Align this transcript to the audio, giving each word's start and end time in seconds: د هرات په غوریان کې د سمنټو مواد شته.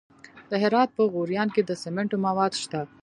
د 0.49 0.51
هرات 0.63 0.89
په 0.97 1.03
غوریان 1.13 1.47
کې 1.55 1.61
د 1.65 1.71
سمنټو 1.83 2.17
مواد 2.25 2.53
شته. 2.61 2.81